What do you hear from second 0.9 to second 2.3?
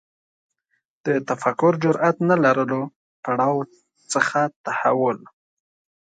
د تفکر جرئت